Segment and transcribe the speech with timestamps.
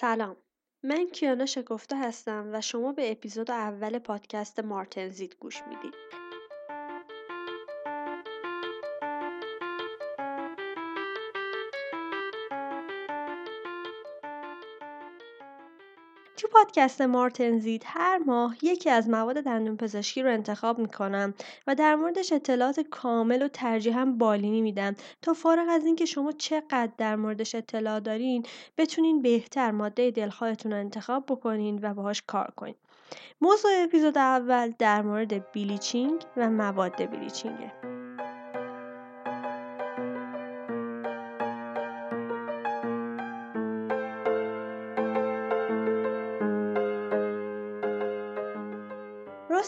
[0.00, 0.36] سلام.
[0.84, 5.94] من کیانا شکفته هستم و شما به اپیزود اول پادکست مارتنزید گوش می‌دید.
[16.56, 21.34] پادکست مارتنزید هر ماه یکی از مواد دندون پزشکی رو انتخاب می‌کنم
[21.66, 26.90] و در موردش اطلاعات کامل و ترجیحاً بالینی میدم تا فارغ از اینکه شما چقدر
[26.98, 28.46] در موردش اطلاع دارین
[28.78, 32.74] بتونین بهتر ماده دلخواهتون رو انتخاب بکنین و باهاش کار کنین.
[33.40, 37.95] موضوع اپیزود اول در مورد بیلیچینگ و مواد بیلیچینگه.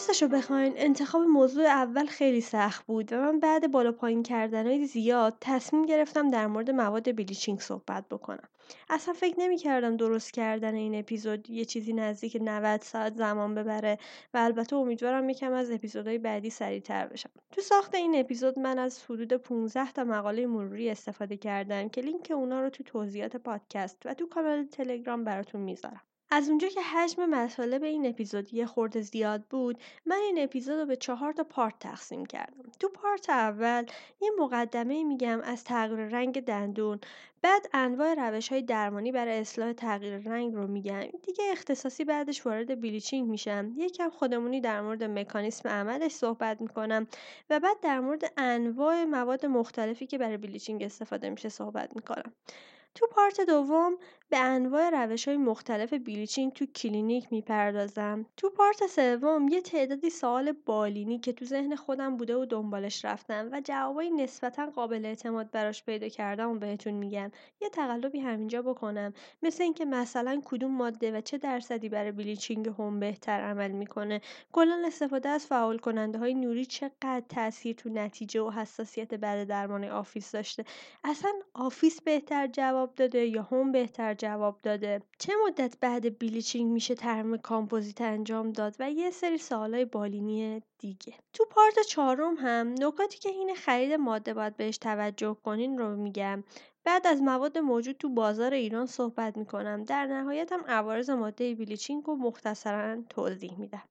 [0.09, 5.37] راستشو بخواین انتخاب موضوع اول خیلی سخت بود و من بعد بالا پایین کردنهای زیاد
[5.41, 8.49] تصمیم گرفتم در مورد مواد بلیچینگ صحبت بکنم.
[8.89, 13.97] اصلا فکر نمی‌کردم درست کردن این اپیزود یه چیزی نزدیک 90 ساعت زمان ببره
[14.33, 17.29] و البته امیدوارم یکم از اپیزودهای بعدی سریعتر بشم.
[17.51, 22.31] تو ساخت این اپیزود من از حدود 15 تا مقاله مروری استفاده کردم که لینک
[22.35, 26.01] اونا رو تو توضیحات پادکست و تو کانال تلگرام براتون می‌ذارم.
[26.31, 30.85] از اونجا که حجم مطالب این اپیزود یه خورده زیاد بود من این اپیزود رو
[30.85, 32.71] به چهار تا پارت تقسیم کردم.
[32.79, 33.85] تو پارت اول
[34.21, 36.99] یه مقدمه میگم از تغییر رنگ دندون
[37.41, 41.01] بعد انواع روش های درمانی برای اصلاح تغییر رنگ رو میگم.
[41.01, 43.73] دیگه اختصاصی بعدش وارد بلیچینگ میشم.
[43.77, 47.07] یکم خودمونی در مورد مکانیسم عملش صحبت می‌کنم
[47.49, 52.33] و بعد در مورد انواع مواد مختلفی که برای بلیچینگ استفاده میشه صحبت می‌کنم.
[52.95, 53.97] تو پارت دوم
[54.31, 58.25] به انواع روش های مختلف بلیچینگ تو کلینیک می‌پردازم.
[58.37, 63.49] تو پارت سوم یه تعدادی سوال بالینی که تو ذهن خودم بوده و دنبالش رفتم
[63.51, 67.31] و جوابای نسبتا قابل اعتماد براش پیدا کردم و بهتون میگم.
[67.61, 69.13] یه تقلبی همینجا بکنم
[69.43, 74.21] مثل اینکه مثلا کدوم ماده و چه درصدی برای بلیچینگ home بهتر عمل می‌کنه
[74.51, 79.83] کلا استفاده از فعال کننده های نوری چقدر تاثیر تو نتیجه و حساسیت بعد درمان
[79.83, 80.65] office داشته
[81.03, 85.01] اصلا office بهتر جواب داده یا home بهتر جواب داده.
[85.17, 91.13] چه مدت بعد bleaching میشه ترم کامپوزیت انجام داد و یه سری سوالای بالینی دیگه؟
[91.33, 96.43] تو پارت چهارم هم نکاتی که حین خرید ماده باید بهش توجه کنین رو میگم.
[96.83, 99.83] بعد از مواد موجود تو بازار ایران صحبت می‌کنم.
[99.83, 103.83] در نهایت هم عوارض ماده بلیچینگ رو مختصرا توضیح میدم.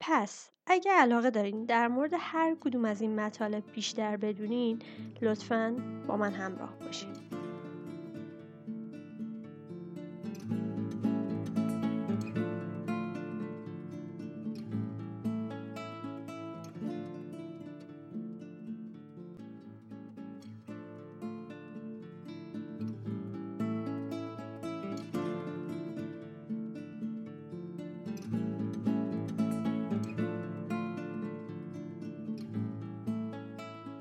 [0.00, 4.82] پس اگه علاقه دارین در مورد هر کدوم از این مطالب بیشتر بدونین
[5.22, 5.76] لطفا
[6.08, 7.43] با من همراه باشین.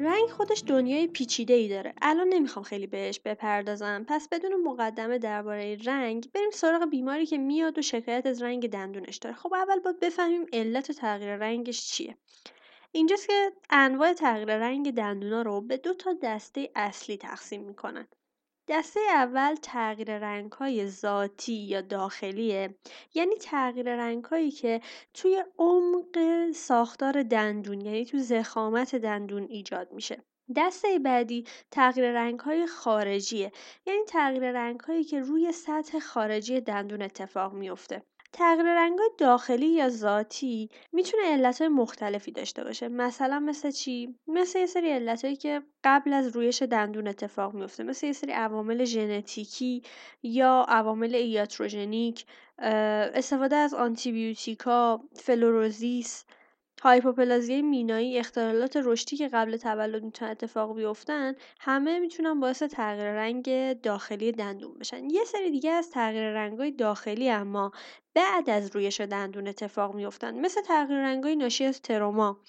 [0.04, 1.94] رنگ خودش دنیای پیچیده ای داره.
[2.02, 4.06] الان نمی‌خوام خیلی بهش بپردازم.
[4.08, 9.18] پس بدون مقدمه درباره رنگ بریم سراغ بیماری که میاد و شکایت از رنگ دندونش
[9.18, 9.36] داره.
[9.36, 12.18] خب اول باید بفهمیم علت تغییر رنگش چیه.
[12.92, 18.08] اینجاست که انواع تغییر رنگ دندونا رو به دو تا دسته اصلی تقسیم می‌کنن.
[18.68, 22.76] دسته اول تغییر رنگ‌های ذاتی یا داخلیه.
[23.14, 24.82] یعنی تغییر رنگ‌هایی که
[25.14, 30.24] توی عمق ساختار دندون یعنی تو زخامت دندون ایجاد میشه.
[30.56, 33.52] دسته بعدی تغییر رنگ‌های خارجیه.
[33.86, 40.70] یعنی تغییر رنگ‌هایی که روی سطح خارجی دندون اتفاق میفته تغییر رنگ‌های داخلی یا ذاتی
[40.92, 42.88] می‌تونه علتهای مختلفی داشته باشه.
[42.88, 48.08] مثلا مثل چی؟ مثل یه سری علتهایی که قبل از رویش دندون اتفاق میفته مثل
[48.08, 49.82] یه سری عوامل ژنتیکی
[50.24, 52.26] یا عوامل iatrogenic
[52.60, 56.26] استفاده از آنتیبیوتیکا فلوروزیس
[56.84, 63.74] هایپوپلازی مینایی اختلالات رشدی که قبل تولد می‌تونن اتفاق بیفتن همه می‌تونن باعث تغییر رنگ
[63.82, 65.10] داخلی دندون بشن.
[65.10, 67.72] یه سری دیگه از تغییر رنگای داخلی اما
[68.16, 72.40] بعد از رویش دندون اتفاق میفتن مثل تغییر رنگای ناشی از تروما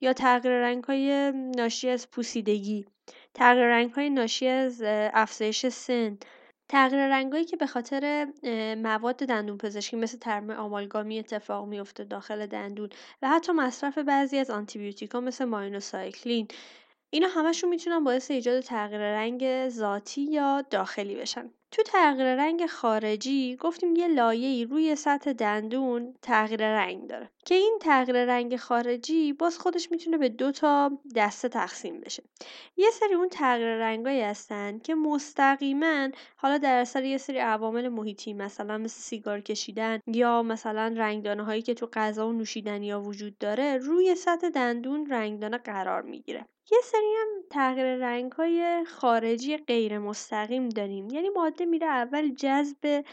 [0.00, 2.86] یا تغییر رنگهای ناشی از پوسیدگی
[3.34, 6.18] تغییر رنگهای ناشی از افزایش سن
[6.68, 8.26] تغییر رنگایی که به خاطر
[8.82, 12.88] مواد دندون پزشکی مثل ترم آمالگامی اتفاق میفته داخل دندون
[13.22, 16.48] و حتی مصرف بعضی از آنتیبیوتیکا مثل ماینوسایکلین.
[17.10, 21.50] اینا همشون می‌تونن باعث ایجاد تغییر رنگ ذاتی یا داخلی بشن.
[21.74, 27.78] تو تغییر رنگ خارجی گفتیم یه لایه‌ای روی سطح دندون تغییر رنگ داره که این
[27.80, 32.22] تغییر رنگ خارجی باز خودش می‌تونه به دو تا دسته تقسیم بشه.
[32.76, 38.32] یه سری اون تغییر رنگایی هستن که مستقیما حالا در اثر یه سری عوامل محیطی
[38.32, 43.38] مثلا مثل سیگار کشیدن یا مثلا رنگدانه هایی که تو غذا و نوشیدنی ها وجود
[43.38, 46.46] داره روی سطح دندون رنگدانه قرار می‌گیره.
[46.72, 51.10] یه سری هم تغییر رنگ های خارجی غیر مستقیم داریم.
[51.10, 53.04] یعنی ماده میره اول جذب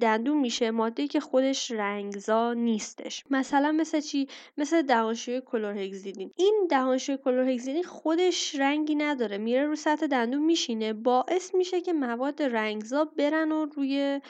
[0.00, 3.24] دندون میشه ماده که خودش رنگزا نیستش.
[3.30, 4.28] مثلا مثل چی؟
[4.58, 10.92] مثل دهانشوی کلورهگزیدین این دهانشوی کلورهگزیدین خودش رنگی نداره میره رو سطح دندون میشینه.
[10.92, 14.20] باعث میشه که مواد رنگزا برن و روی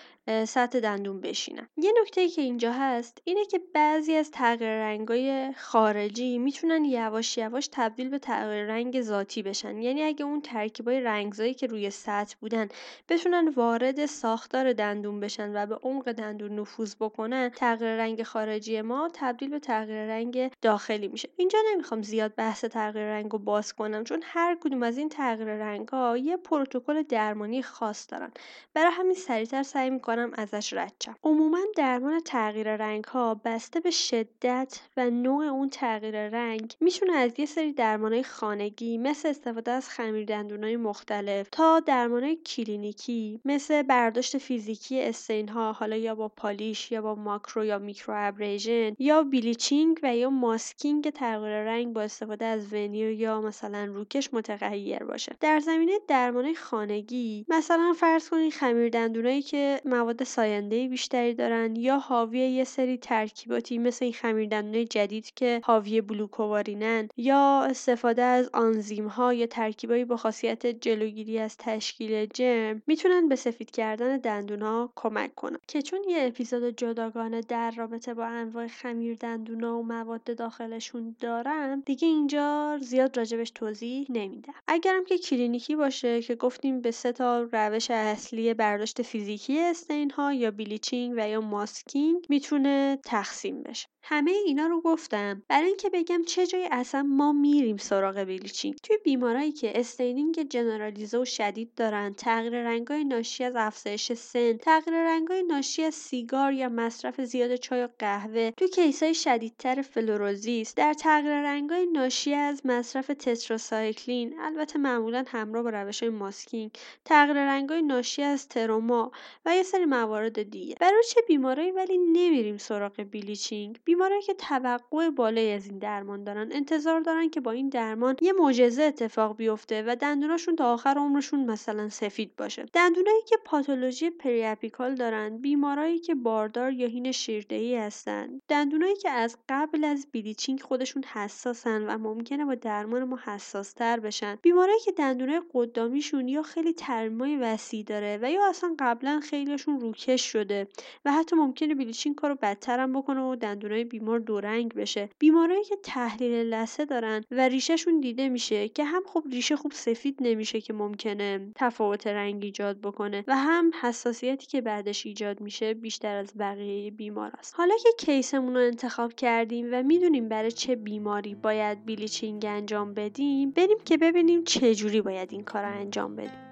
[0.45, 1.69] سطح دندون بشینن.
[1.77, 7.69] یه نکته که اینجا هست اینه که بعضی از تغییر رنگای خارجی می‌تونن یواش یواش
[7.73, 9.83] تبدیل به تغییر رنگ ذاتی بشن.
[9.83, 12.69] یعنی اگه اون ترکیبای رنگزایی که روی سطح بودن
[13.09, 19.11] بتونن وارد ساختار دندون بشن و به عمق دندون نفوذ بکنن تغییر رنگ خارجی ما
[19.15, 21.29] تبدیل به تغییر رنگ داخلی میشه.
[21.37, 25.49] اینجا نمی‌خوام زیاد بحث تغییر رنگ رو باز کنم چون هر کدوم از این تغییر
[25.49, 28.31] رنگ ها یه پروتکل درمانی خاص دارن.
[28.75, 31.15] برای همین سریعتر سعی می‌کنم ازش رد شم.
[31.25, 37.33] عموما درمان تغییر رنگ ها بسته به شدت و نوع اون تغییر رنگ می‌تونه از
[37.39, 44.39] یه سری درمانهای خانگی مثل استفاده از خمیر دندونای مختلف تا درمانهای کلینیکی مثل برداشت
[44.39, 50.01] فیزیکی stain ها حالا یا با polish یا با ماکرو یا micro abrasion یا bleaching
[50.03, 55.37] و یا masking تغییر رنگ با استفاده از veneer یا مثلا روکش متغیر باشه.
[55.41, 61.99] در زمینه درمان خانگی مثلا فرض کنید خمیر دندونایی که مواد ساینده بیشتری دارن یا
[61.99, 67.63] حاوی یه سری ترکیباتی مثل این خمیر دندونای جدید که حاوی blue covarine ن یا
[67.71, 73.71] استفاده از آنزیم ها یا ترکیبایی با خاصیت جلوگیری از تشکیل جرم می‌تونن به سفید
[73.71, 74.63] کردن دندون
[75.03, 80.25] کمک کنن که چون یه اپیزود جداگانه در رابطه با انواع خمیر دندونا و مواد
[80.25, 84.53] داخلشون دارم دیگه اینجا زیاد راجبش توضیح نمیدم.
[84.69, 90.33] اگرم که کلینیکی باشه که گفتیم به سه تا روش اصلی برداشت فیزیکی stain ها
[90.33, 93.89] یا bleaching و یا masking می‌تونه تقسیم بشه.
[94.03, 95.43] همه اینا رو گفتم.
[95.49, 101.19] برای اینکه بگم چه جایی اصلا ما میریم سراغ bleaching توی بیمارایی که staining جنرالیزه
[101.19, 106.69] و شدید دارن تغییر رنگای ناشی از افزایش سن تغییر رنگای ناشی از سیگار یا
[106.69, 112.67] مصرف زیاد چای و قهوه تو case ای شدیدتر فلوروزیس در تغییر رنگای ناشی از
[112.67, 116.71] مصرف تتراسایکلین البته معمولا همراه با روش masking
[117.05, 119.13] تغییر رنگای ناشی از تروما
[119.47, 120.75] و یه سری موارد دیگه.
[120.81, 126.53] برای چه بیمارایی ولی نمیریم سراغ bleaching بیمارایی که توقع بالایی از این درمان دارن
[126.53, 131.45] انتظار دارن که با این درمان یه معجزه اتفاق بیفته و دندوناشون تا آخر عمرشون
[131.45, 132.65] مثلا سفید باشه.
[132.73, 138.41] دندونایی که پاتولوژی periapical دارن بیمارایی که باردار یا حین شیردهی هستن.
[138.49, 144.39] دندونایی که از قبل از bleaching خودشون حساسن و ممکنه با درمان ما حساستر بشن.
[144.43, 150.33] بیمارایی که دندونای قدامیشون یا خیلی ترمیمای وسیع داره و یا اصلا قبلا خیلیشون روکش
[150.33, 150.69] شده
[151.05, 155.09] و حتی ممکنه بلیچینگ کارو بدترم بکنه و دندونای بیمار دورنگ بشه.
[155.19, 160.17] بیمارایی که تحلیل لثه دارن و ریشهشون دیده میشه که هم خب ریشه خوب سفید
[160.21, 166.17] نمیشه که ممکنه تفاوت رنگ ایجاد بکنه و هم حساسیتی که بعدش ایجاد میشه بیشتر
[166.17, 167.55] از بقیه بیمار است.
[167.57, 173.51] حالا که کیسمون رو انتخاب کردیم و می‌دونیم برای چه بیماری باید بلیچینگ انجام بدیم
[173.51, 176.50] بریم که ببینیم چه جوری باید این کار انجام بدیم.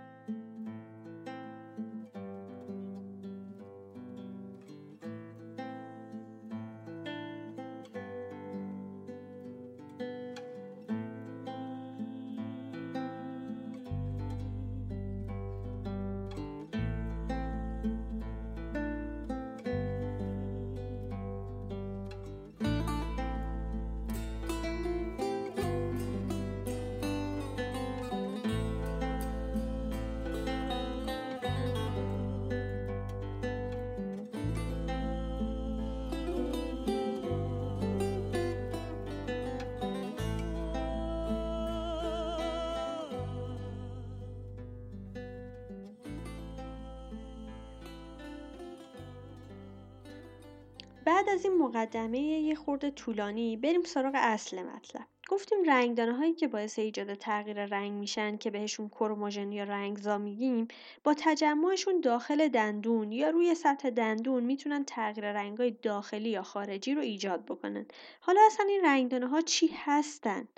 [51.09, 55.07] بعد از این مقدمه یه خورده طولانی بریم سراغ اصل مطلب.
[55.29, 60.69] گفتیم رنگدانه هایی که باعث ایجاد تغییر رنگ میشن که بهشون کروموژن یا رنگزا میگیم
[61.05, 67.01] با تجمعشون داخل دندون یا روی سطح دندون می‌تونن تغییر رنگای داخلی یا خارجی رو
[67.01, 67.87] ایجاد بکنن.
[68.21, 70.49] حالا اصلا این رنگدانه ها چی هستن؟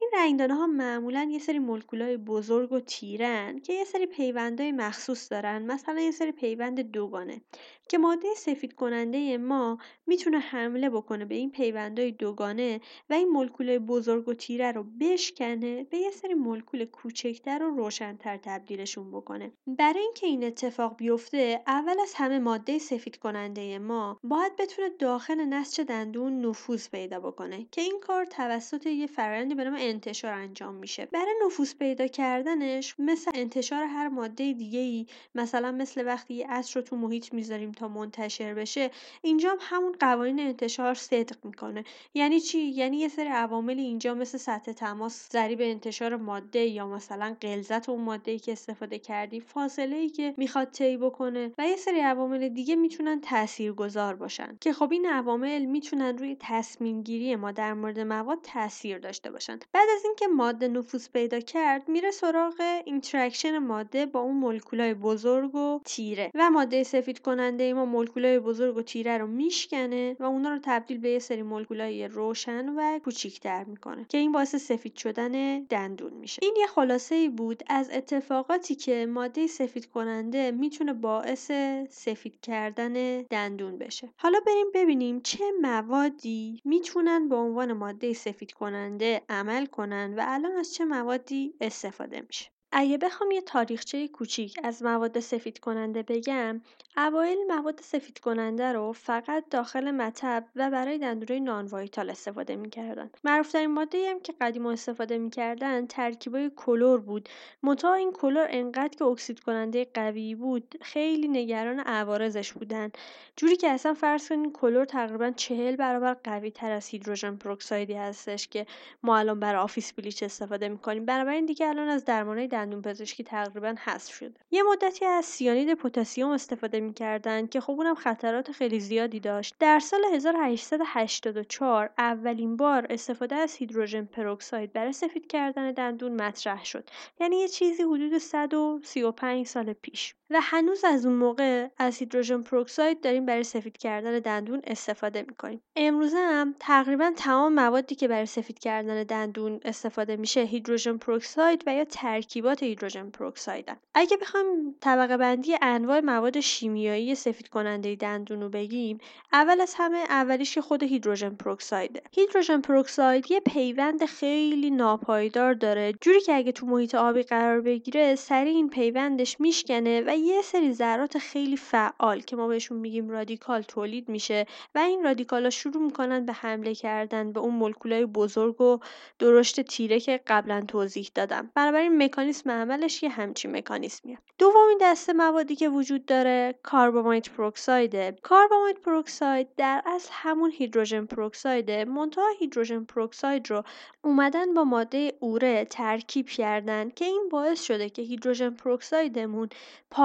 [0.00, 5.32] این رنگدانه ها معمولا یه سری مولکولای بزرگ و تیرن که یه سری پیوندهای مخصوص
[5.32, 5.62] دارن.
[5.62, 7.40] مثلا یه سری پیوند دوگانه.
[7.88, 12.80] که ماده سفید کننده ما می‌تونه حمله بکنه به این پیوندهای دوگانه
[13.10, 18.36] و این مولکول بزرگ و تیره رو بشکنه به یه سری مولکول کوچکتر و روشنتر
[18.36, 19.52] تبدیلشون بکنه.
[19.66, 25.44] برای اینکه این اتفاق بیفته اول از همه ماده سفید کننده ما باید بتونه داخل
[25.44, 30.74] نسج دندون نفوذ پیدا بکنه که این کار توسط یه فرآیندی به نام انتشار انجام
[30.74, 31.08] میشه.
[31.12, 36.82] برای نفوذ پیدا کردنش مثل انتشار هر ماده دیگه ای مثلا مثل وقتی یه رو
[36.82, 38.90] تو محیط می‌ذاریم تا منتشر بشه
[39.22, 41.84] اینجا هم همون قوانین انتشار صدق می‌کنه.
[42.14, 47.36] یعنی چی؟ یعنی یه سری عواملی اینجا مثل سطح تماس ضریب انتشار ماده یا مثلا
[47.42, 51.76] غلظت اون ماده ای که استفاده کردی فاصله ای که می‌خواد طی بکنه و یه
[51.76, 54.58] سری عوامل دیگه می‌تونن تاثیرگذار باشن.
[54.60, 59.58] که خب این عوامل می‌تونن روی تصمیم گیری ما در مورد مواد تاثیر داشته باشن.
[59.72, 65.54] بعد از اینکه ماده نفوذ پیدا کرد میره سراغ interaction ماده با اون مولکولای بزرگ
[65.54, 70.52] و تیره و ماده سفید کننده ما مولکولای بزرگ و تیره رو میشکنه و اونا
[70.52, 75.62] رو تبدیل به یه سری مولکولای روشن و کوچیکتر می‌کنه که این باعث سفید شدن
[75.62, 76.38] دندون میشه.
[76.42, 81.50] این یه خلاصه ای بود از اتفاقاتی که ماده سفید کننده می‌تونه باعث
[81.90, 84.08] سفید کردن دندون بشه.
[84.16, 90.52] حالا بریم ببینیم چه موادی می‌تونن به عنوان ماده سفید کننده عمل کنن و الان
[90.52, 92.50] از چه موادی استفاده میشه.
[92.72, 96.60] اگه بخوام یه تاریخچه کوچیک از مواد سفید کننده بگم
[96.96, 103.10] اوایل مواد سفید کننده رو فقط داخل مطب و برای دندونای نانوایتال استفاده می‌کردن.
[103.24, 107.28] معروفترین ماده هم که قدیما استفاده می‌کردن ترکیبای کلور بود.
[107.62, 112.90] منتها این کلور انقدر که اکسید کننده قوی بود خیلی نگران عوارضش بودن.
[113.36, 117.94] جوری که اصلا فرض کنین کلور تقریبا چهل برابر قوی تر از hydrogen peroxide ی
[117.94, 118.66] هستش که
[119.02, 121.04] ما الان برای office bleach استفاده می‌کنیم.
[121.04, 124.40] بنابراین دیگه الان از درمانهای دندون پزشکی تقریبا حذف شده.
[124.50, 129.54] یه مدتی از سیانید پتاسیم استفاده می‌کردن که خب اونم خطرات خیلی زیادی داشت.
[129.60, 136.90] در سال 1884 اولین بار استفاده از hydrogen peroxide برای سفید کردن دندون مطرح شد.
[137.20, 140.17] یعنی یه چیزی حدود 135 سال پیش.
[140.30, 145.62] و هنوز از اون موقع از hydrogen peroxide داریم برای سفید کردن دندون استفاده می‌کنیم.
[145.76, 151.74] امروزه هم تقریبا تمام موادی که برای سفید کردن دندون استفاده میشه hydrogen peroxide و
[151.74, 158.40] یا ترکیبات hydrogen peroxide ن اگه بخوایم طبقه بندی انواع مواد شیمیایی سفید کننده دندون
[158.40, 158.98] رو بگیم
[159.32, 162.22] اول از همه اولیش که خود hydrogen peroxide ه.
[162.22, 165.92] hydrogen peroxide یه پیوند خیلی ناپایدار داره.
[166.00, 170.72] جوری که اگه تو محیط آبی قرار بگیره سریع این پیوندش میشکنه و یه سری
[170.72, 176.26] ذرات خیلی فعال که ما بهشون میگیم رادیکال تولید میشه و این رادیکالا شروع می‌کنن
[176.26, 178.78] به حمله کردن به اون مولکولای بزرگ و
[179.18, 181.50] درشت تیره که قبلا توضیح دادم.
[181.54, 188.16] بنابراین مکانیسم عملش یه همچین مکانیسمیه دومین دسته موادی که وجود داره carbamide peroxide ه.
[188.22, 191.84] carbamide peroxide در اصل همون hydrogen peroxide ه.
[191.84, 193.62] منتها hydrogen peroxide رو
[194.02, 199.48] اومدن با ماده اوره ترکیب کردن که این باعث شده که hydrogen peroxide مون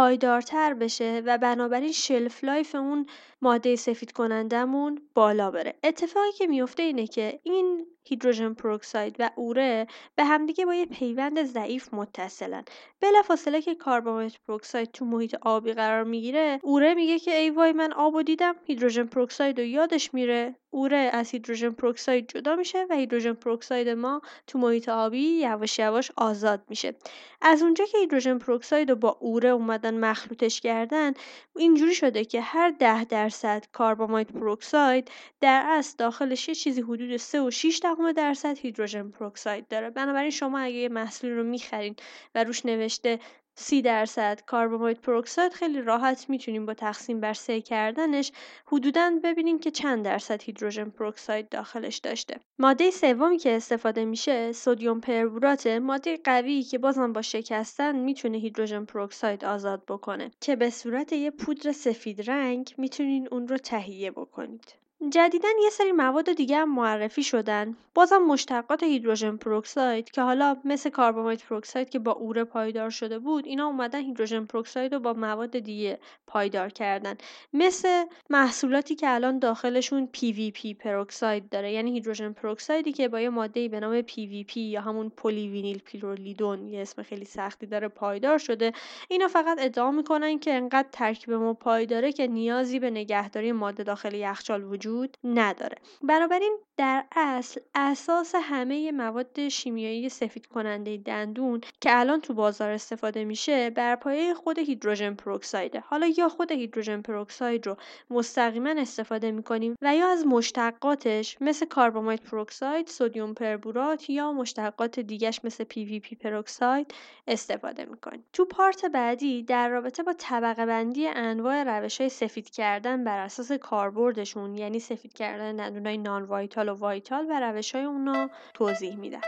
[0.04, 3.06] پایدارتر بشه و بنابراین shelf life اون
[3.44, 5.76] ماده سفید کنندمون بالا بره.
[5.84, 11.44] اتفاقی که میفته اینه که این hydrogen peroxide و اوره به همدیگه با یه پیوند
[11.44, 12.64] ضعیف متصلن.
[13.02, 17.94] بلافاصله که carbamide peroxide تو محیط آبی قرار می‌گیره اوره میگه که ای وای من
[17.94, 20.56] آبو دیدم hydrogen peroxide رو یادش میره.
[20.70, 26.12] اوره از hydrogen peroxide جدا میشه و hydrogen peroxide ما تو محیط آبی یواش یواش
[26.18, 26.96] آزاد میشه.
[27.42, 31.14] از اونجا که hydrogen peroxide رو با اوره اومدن مخلوطش کردن
[31.56, 33.33] اینجوری شده که هر ده درصد
[33.74, 39.68] carbamide peroxide در اصل داخلش یه چیزی حدود 3 و 6 دهم درصد hydrogen peroxide
[39.68, 39.90] داره.
[39.90, 41.96] بنابراین شما اگه یه محصول رو می‌خرین
[42.36, 43.20] و روش نوشته
[43.56, 48.32] سی درصد carbamide peroxide خیلی راحت می‌تونیم با تقسیم بر سه کردنش
[48.66, 52.40] حدودا ببینیم که چند درصد hydrogen peroxide داخلش داشته.
[52.60, 58.86] ماده سومی که استفاده میشه سدیم پربورات ماده قوی که بازم با شکستن می‌تونه hydrogen
[58.86, 64.83] peroxide آزاد بکنه که به صورت یه پودر سفید رنگ می‌تونین اون رو تهیه بکنید.
[65.02, 67.76] جدیدا یه سری مواد دیگه هم معرفی شدن.
[67.96, 73.46] بازم مشتقات hydrogen peroxide که حالا مثل carbamide peroxide که با اوره پایدار شده بود
[73.46, 77.16] اینا اومدن hydrogen peroxide رو با مواد دیگه پایدار کردن.
[77.54, 81.72] مثل محصولاتی که الان داخلشون PVP peroxide داره.
[81.72, 86.82] یعنی hydrogen peroxide ی که با یه ماده به نام PVP یا همون polyvinylpyrrolidone یه
[86.82, 88.72] اسم خیلی سختی داره پایدار شده.
[89.10, 94.14] اینا فقط ادعا می‌کنن که انقدر ترکیب ما پایداره که نیازی به نگهداری ماده داخل
[94.14, 95.78] یخچال وجود وجود نداره.
[96.04, 103.24] بنابراین در اصل اساس همه مواد شیمیایی سفید کننده دندون که الان تو بازار استفاده
[103.24, 105.80] میشه بر پایه خود hydrogen peroxide ه.
[105.80, 107.78] حالا یا خود hydrogen peroxide رو
[108.10, 115.40] مستقیما استفاده می‌کنیم و یا از مشتقاتش مثل carbamide peroxide سدیم پربورات یا مشتقات دیگش
[115.44, 116.94] مثل PVP peroxide
[117.28, 118.24] استفاده می‌کنیم.
[118.34, 123.52] تو part بعدی در رابطه با طبقه بندی انواع روش های سفید کردن بر اساس
[123.52, 128.96] کاربردشون یعنی یعنی سفید کردن دندونای non-vital و vital و روش های اون رو توضیح
[128.96, 129.22] میدم